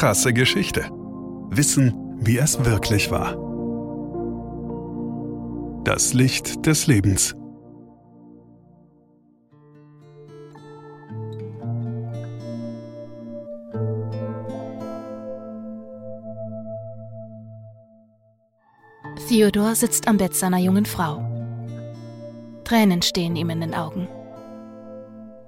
Krasse 0.00 0.32
Geschichte. 0.32 0.88
Wissen, 1.50 1.92
wie 2.16 2.38
es 2.38 2.64
wirklich 2.64 3.10
war. 3.10 3.36
Das 5.84 6.14
Licht 6.14 6.64
des 6.64 6.86
Lebens. 6.86 7.36
Theodor 19.28 19.74
sitzt 19.74 20.08
am 20.08 20.16
Bett 20.16 20.34
seiner 20.34 20.56
jungen 20.56 20.86
Frau. 20.86 21.18
Tränen 22.64 23.02
stehen 23.02 23.36
ihm 23.36 23.50
in 23.50 23.60
den 23.60 23.74
Augen. 23.74 24.08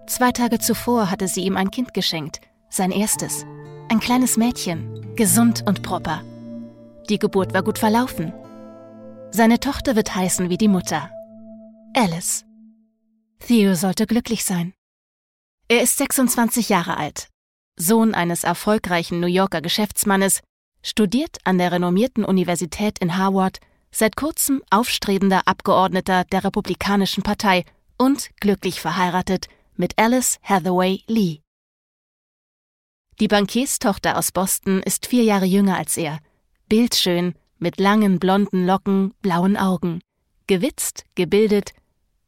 Zwei 0.06 0.30
Tage 0.30 0.58
zuvor 0.58 1.10
hatte 1.10 1.26
sie 1.26 1.40
ihm 1.46 1.56
ein 1.56 1.70
Kind 1.70 1.94
geschenkt, 1.94 2.42
sein 2.68 2.90
erstes. 2.90 3.46
Ein 3.92 4.00
kleines 4.00 4.38
Mädchen, 4.38 5.14
gesund 5.16 5.64
und 5.66 5.82
proper. 5.82 6.24
Die 7.10 7.18
Geburt 7.18 7.52
war 7.52 7.62
gut 7.62 7.78
verlaufen. 7.78 8.32
Seine 9.32 9.60
Tochter 9.60 9.96
wird 9.96 10.14
heißen 10.14 10.48
wie 10.48 10.56
die 10.56 10.68
Mutter. 10.68 11.10
Alice. 11.92 12.46
Theo 13.40 13.74
sollte 13.74 14.06
glücklich 14.06 14.44
sein. 14.44 14.72
Er 15.68 15.82
ist 15.82 15.98
26 15.98 16.70
Jahre 16.70 16.96
alt, 16.96 17.28
Sohn 17.78 18.14
eines 18.14 18.44
erfolgreichen 18.44 19.20
New 19.20 19.26
Yorker 19.26 19.60
Geschäftsmannes, 19.60 20.40
studiert 20.82 21.36
an 21.44 21.58
der 21.58 21.72
renommierten 21.72 22.24
Universität 22.24 22.98
in 22.98 23.18
Harvard, 23.18 23.58
seit 23.90 24.16
kurzem 24.16 24.62
aufstrebender 24.70 25.42
Abgeordneter 25.44 26.24
der 26.32 26.44
Republikanischen 26.44 27.24
Partei 27.24 27.66
und 27.98 28.30
glücklich 28.40 28.80
verheiratet 28.80 29.48
mit 29.76 29.98
Alice 29.98 30.38
Hathaway 30.42 31.02
Lee. 31.08 31.41
Die 33.20 33.28
Bankierstochter 33.28 34.18
aus 34.18 34.32
Boston 34.32 34.82
ist 34.82 35.06
vier 35.06 35.24
Jahre 35.24 35.44
jünger 35.44 35.76
als 35.76 35.96
er, 35.96 36.18
bildschön, 36.68 37.34
mit 37.58 37.78
langen 37.78 38.18
blonden 38.18 38.66
Locken, 38.66 39.14
blauen 39.22 39.56
Augen, 39.56 40.00
gewitzt, 40.46 41.04
gebildet, 41.14 41.72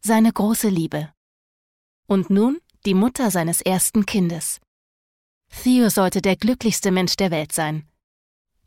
seine 0.00 0.32
große 0.32 0.68
Liebe. 0.68 1.10
Und 2.06 2.30
nun 2.30 2.58
die 2.84 2.94
Mutter 2.94 3.30
seines 3.30 3.60
ersten 3.62 4.04
Kindes. 4.06 4.60
Theo 5.62 5.88
sollte 5.88 6.20
der 6.20 6.36
glücklichste 6.36 6.90
Mensch 6.90 7.16
der 7.16 7.30
Welt 7.30 7.52
sein. 7.52 7.88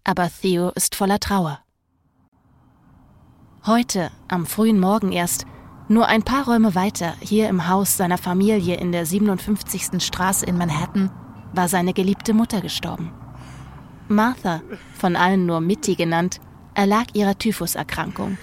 Aber 0.03 0.29
Theo 0.29 0.69
ist 0.71 0.95
voller 0.95 1.19
Trauer. 1.19 1.63
Heute, 3.65 4.11
am 4.27 4.45
frühen 4.45 4.79
Morgen 4.79 5.11
erst, 5.11 5.45
nur 5.89 6.07
ein 6.07 6.23
paar 6.23 6.45
Räume 6.45 6.73
weiter, 6.75 7.15
hier 7.19 7.49
im 7.49 7.67
Haus 7.67 7.97
seiner 7.97 8.17
Familie 8.17 8.77
in 8.77 8.91
der 8.91 9.05
57. 9.05 10.03
Straße 10.03 10.45
in 10.45 10.57
Manhattan, 10.57 11.11
war 11.57 11.67
seine 11.67 11.93
geliebte 11.93 12.33
Mutter 12.33 12.61
gestorben. 12.61 13.11
Martha, 14.07 14.61
von 14.93 15.15
allen 15.15 15.45
nur 15.45 15.59
Mitty 15.59 15.95
genannt, 15.95 16.39
erlag 16.73 17.07
ihrer 17.13 17.37
Typhuserkrankung. 17.37 18.37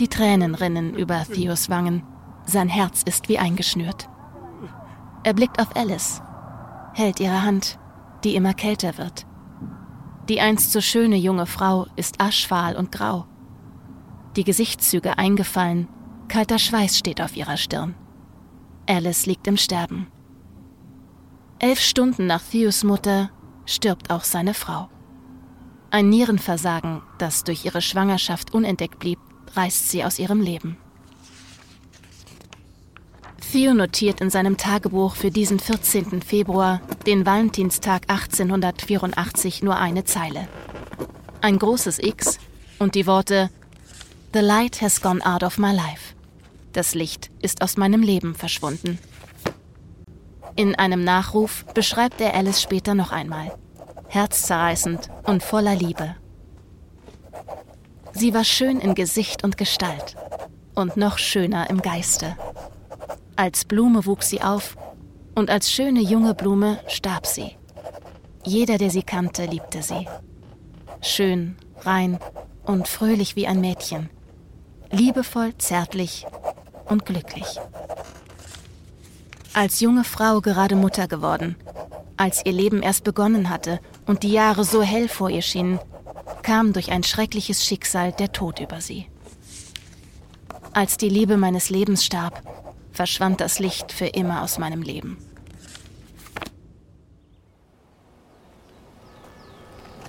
Die 0.00 0.08
Tränen 0.08 0.54
rinnen 0.54 0.94
über 0.94 1.22
Theos 1.24 1.70
Wangen. 1.70 2.02
Sein 2.44 2.68
Herz 2.68 3.02
ist 3.04 3.28
wie 3.28 3.38
eingeschnürt. 3.38 4.08
Er 5.22 5.34
blickt 5.34 5.60
auf 5.60 5.76
Alice, 5.76 6.22
hält 6.94 7.20
ihre 7.20 7.42
Hand, 7.42 7.78
die 8.24 8.34
immer 8.34 8.54
kälter 8.54 8.98
wird. 8.98 9.26
Die 10.28 10.40
einst 10.40 10.72
so 10.72 10.80
schöne 10.80 11.16
junge 11.16 11.46
Frau 11.46 11.86
ist 11.96 12.20
aschfahl 12.20 12.76
und 12.76 12.90
grau. 12.90 13.26
Die 14.34 14.44
Gesichtszüge 14.44 15.18
eingefallen, 15.18 15.88
kalter 16.28 16.58
Schweiß 16.58 16.98
steht 16.98 17.20
auf 17.20 17.36
ihrer 17.36 17.56
Stirn. 17.56 17.94
Alice 18.88 19.26
liegt 19.26 19.46
im 19.46 19.56
Sterben. 19.56 20.08
Elf 21.58 21.80
Stunden 21.80 22.26
nach 22.26 22.42
Theos 22.42 22.84
Mutter 22.84 23.30
stirbt 23.64 24.10
auch 24.10 24.24
seine 24.24 24.52
Frau. 24.52 24.90
Ein 25.90 26.10
Nierenversagen, 26.10 27.00
das 27.16 27.44
durch 27.44 27.64
ihre 27.64 27.80
Schwangerschaft 27.80 28.52
unentdeckt 28.52 28.98
blieb, 28.98 29.18
reißt 29.54 29.88
sie 29.88 30.04
aus 30.04 30.18
ihrem 30.18 30.42
Leben. 30.42 30.76
Theo 33.50 33.72
notiert 33.72 34.20
in 34.20 34.28
seinem 34.28 34.58
Tagebuch 34.58 35.16
für 35.16 35.30
diesen 35.30 35.58
14. 35.58 36.20
Februar, 36.20 36.82
den 37.06 37.24
Valentinstag 37.24 38.02
1884, 38.08 39.62
nur 39.62 39.76
eine 39.76 40.04
Zeile. 40.04 40.48
Ein 41.40 41.58
großes 41.58 42.00
X 42.00 42.38
und 42.78 42.94
die 42.94 43.06
Worte 43.06 43.48
The 44.34 44.40
light 44.40 44.82
has 44.82 45.00
gone 45.00 45.24
out 45.24 45.42
of 45.42 45.56
my 45.56 45.74
life. 45.74 46.14
Das 46.74 46.94
Licht 46.94 47.30
ist 47.40 47.62
aus 47.62 47.78
meinem 47.78 48.02
Leben 48.02 48.34
verschwunden. 48.34 48.98
In 50.56 50.74
einem 50.74 51.04
Nachruf 51.04 51.66
beschreibt 51.74 52.18
er 52.18 52.34
Alice 52.34 52.62
später 52.62 52.94
noch 52.94 53.12
einmal. 53.12 53.52
Herzzerreißend 54.08 55.10
und 55.24 55.42
voller 55.42 55.74
Liebe. 55.74 56.16
Sie 58.12 58.32
war 58.32 58.44
schön 58.44 58.80
in 58.80 58.94
Gesicht 58.94 59.44
und 59.44 59.58
Gestalt 59.58 60.16
und 60.74 60.96
noch 60.96 61.18
schöner 61.18 61.68
im 61.68 61.82
Geiste. 61.82 62.38
Als 63.36 63.66
Blume 63.66 64.06
wuchs 64.06 64.30
sie 64.30 64.40
auf 64.40 64.78
und 65.34 65.50
als 65.50 65.70
schöne 65.70 66.00
junge 66.00 66.34
Blume 66.34 66.78
starb 66.88 67.26
sie. 67.26 67.56
Jeder, 68.42 68.78
der 68.78 68.90
sie 68.90 69.02
kannte, 69.02 69.44
liebte 69.44 69.82
sie. 69.82 70.08
Schön, 71.02 71.56
rein 71.80 72.18
und 72.64 72.88
fröhlich 72.88 73.36
wie 73.36 73.46
ein 73.46 73.60
Mädchen. 73.60 74.08
Liebevoll, 74.90 75.52
zärtlich 75.58 76.26
und 76.86 77.04
glücklich 77.04 77.60
als 79.56 79.80
junge 79.80 80.04
Frau 80.04 80.42
gerade 80.42 80.76
Mutter 80.76 81.08
geworden. 81.08 81.56
Als 82.18 82.44
ihr 82.44 82.52
Leben 82.52 82.82
erst 82.82 83.04
begonnen 83.04 83.48
hatte 83.48 83.80
und 84.04 84.22
die 84.22 84.30
Jahre 84.30 84.64
so 84.64 84.82
hell 84.82 85.08
vor 85.08 85.30
ihr 85.30 85.40
schienen, 85.40 85.80
kam 86.42 86.74
durch 86.74 86.90
ein 86.92 87.02
schreckliches 87.02 87.64
Schicksal 87.64 88.12
der 88.12 88.32
Tod 88.32 88.60
über 88.60 88.82
sie. 88.82 89.06
Als 90.74 90.98
die 90.98 91.08
Liebe 91.08 91.38
meines 91.38 91.70
Lebens 91.70 92.04
starb, 92.04 92.42
verschwand 92.92 93.40
das 93.40 93.58
Licht 93.58 93.92
für 93.92 94.06
immer 94.06 94.42
aus 94.42 94.58
meinem 94.58 94.82
Leben. 94.82 95.16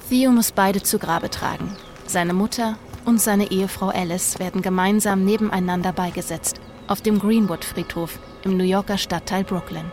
Theo 0.09 0.31
muss 0.31 0.52
beide 0.52 0.84
zu 0.84 1.00
Grabe 1.00 1.29
tragen. 1.29 1.74
Seine 2.06 2.34
Mutter 2.34 2.78
und 3.06 3.22
seine 3.22 3.50
Ehefrau 3.50 3.90
Alice 3.90 4.40
werden 4.40 4.62
gemeinsam 4.62 5.24
nebeneinander 5.24 5.94
beigesetzt 5.94 6.59
auf 6.87 7.01
dem 7.01 7.19
Greenwood-Friedhof 7.19 8.19
im 8.43 8.57
New 8.57 8.63
Yorker 8.63 8.97
Stadtteil 8.97 9.43
Brooklyn. 9.43 9.91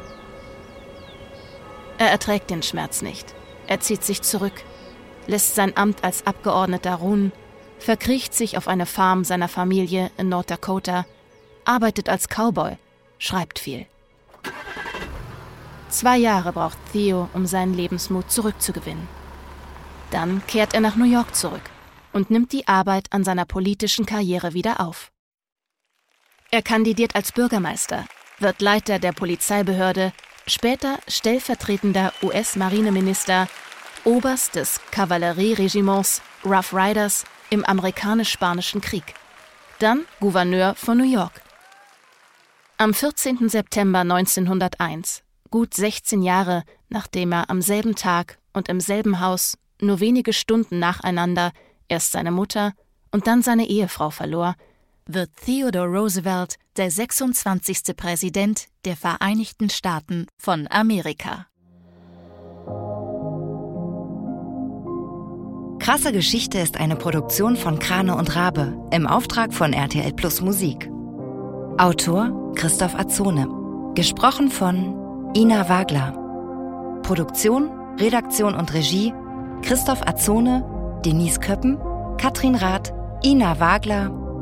Er 1.99 2.11
erträgt 2.11 2.51
den 2.51 2.63
Schmerz 2.63 3.03
nicht. 3.03 3.35
Er 3.67 3.81
zieht 3.81 4.05
sich 4.05 4.23
zurück, 4.23 4.63
lässt 5.27 5.55
sein 5.55 5.77
Amt 5.77 6.05
als 6.05 6.27
Abgeordneter 6.27 6.95
ruhen, 6.95 7.33
verkriecht 7.79 8.35
sich 8.35 8.57
auf 8.57 8.69
eine 8.69 8.87
Farm 8.87 9.25
seiner 9.25 9.49
Familie 9.49 10.11
in 10.17 10.29
North 10.29 10.51
Dakota, 10.51 11.07
arbeitet 11.65 12.09
als 12.09 12.29
Cowboy, 12.29 12.77
schreibt 13.19 13.59
viel. 13.59 13.87
Zwei 15.89 16.17
Jahre 16.17 16.53
braucht 16.53 16.79
Theo, 16.93 17.29
um 17.35 17.47
seinen 17.47 17.75
Lebensmut 17.75 18.31
zurückzugewinnen. 18.31 19.07
Dann 20.11 20.45
kehrt 20.47 20.75
er 20.75 20.81
nach 20.81 20.97
New 20.97 21.05
York 21.05 21.35
zurück 21.35 21.63
und 22.13 22.31
nimmt 22.31 22.53
die 22.53 22.67
Arbeit 22.69 23.07
an 23.13 23.25
seiner 23.25 23.45
politischen 23.45 24.07
Karriere 24.07 24.55
wieder 24.55 24.81
auf. 24.81 25.11
Er 26.55 26.63
kandidiert 26.63 27.17
als 27.17 27.33
Bürgermeister, 27.33 28.07
wird 28.39 28.63
Leiter 28.63 29.01
der 29.01 29.11
Polizeibehörde, 29.11 30.13
später 30.47 31.01
stellvertretender 31.09 32.13
US-Marineminister, 32.23 33.49
Oberst 34.05 34.55
des 34.55 34.81
Kavallerieregiments 34.93 36.23
Rough 36.45 36.73
Riders 36.73 37.25
im 37.51 37.65
amerikanisch-spanischen 37.65 38.81
Krieg, 38.81 39.03
dann 39.81 40.05
Gouverneur 40.21 40.77
von 40.77 40.97
New 40.97 41.13
York. 41.13 41.43
Am 42.77 42.95
14. 42.95 43.49
September 43.49 44.03
1901, 44.03 45.25
gut 45.51 45.75
16 45.75 46.23
Jahre 46.23 46.63
nachdem 46.89 47.33
er 47.33 47.51
am 47.51 47.63
selben 47.63 47.97
Tag 47.97 48.39
und 48.53 48.69
im 48.69 48.79
selben 48.79 49.19
Haus 49.19 49.59
nur 49.81 49.99
wenige 49.99 50.33
Stunden 50.33 50.79
nacheinander 50.79 51.51
erst 51.89 52.13
seine 52.13 52.31
Mutter 52.31 52.75
und 53.11 53.27
dann 53.27 53.43
seine 53.43 53.67
Ehefrau 53.67 54.11
verlor, 54.11 54.55
wird 55.07 55.31
Theodore 55.45 55.87
Roosevelt 55.87 56.57
der 56.77 56.91
26. 56.91 57.97
Präsident 57.97 58.67
der 58.85 58.97
Vereinigten 58.97 59.71
Staaten 59.71 60.27
von 60.37 60.67
Amerika. 60.71 61.47
Krasse 65.79 66.13
Geschichte 66.13 66.59
ist 66.59 66.79
eine 66.79 66.97
Produktion 66.97 67.57
von 67.57 67.79
Krane 67.79 68.17
und 68.17 68.35
Rabe 68.35 68.75
im 68.91 69.07
Auftrag 69.07 69.53
von 69.53 69.73
RTL 69.73 70.13
Plus 70.15 70.41
Musik. 70.41 70.89
Autor 71.77 72.53
Christoph 72.55 72.95
Azone. 72.95 73.93
Gesprochen 73.95 74.51
von 74.51 75.33
Ina 75.37 75.69
Wagler. 75.69 76.13
Produktion, 77.03 77.71
Redaktion 77.99 78.55
und 78.55 78.73
Regie 78.73 79.13
Christoph 79.63 80.07
Azone, 80.07 81.01
Denise 81.05 81.41
Köppen, 81.41 81.79
Katrin 82.19 82.55
Rath, 82.55 82.93
Ina 83.25 83.61
Wagler 83.61 84.24